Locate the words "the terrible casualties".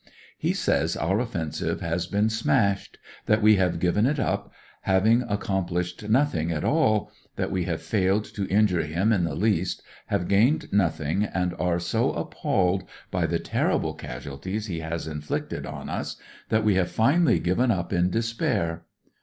13.27-14.65